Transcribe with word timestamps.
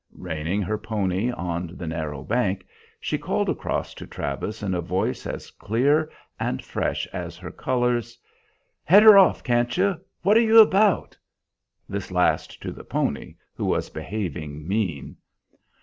Reining 0.17 0.63
her 0.63 0.79
pony 0.79 1.29
on 1.31 1.75
the 1.77 1.85
narrow 1.85 2.23
bank, 2.23 2.65
she 2.99 3.19
called 3.19 3.49
across 3.49 3.93
to 3.93 4.07
Travis 4.07 4.63
in 4.63 4.73
a 4.73 4.81
voice 4.81 5.27
as 5.27 5.51
clear 5.51 6.11
and 6.39 6.65
fresh 6.65 7.05
as 7.13 7.37
her 7.37 7.51
colors: 7.51 8.17
"Head 8.83 9.03
her 9.03 9.15
off, 9.19 9.43
can't 9.43 9.77
you? 9.77 10.01
What 10.23 10.37
are 10.37 10.41
you 10.41 10.57
about!" 10.59 11.15
This 11.87 12.11
last 12.11 12.63
to 12.63 12.71
the 12.71 12.83
pony, 12.83 13.35
who 13.53 13.65
was 13.65 13.91
behaving 13.91 14.67
"mean." 14.67 15.17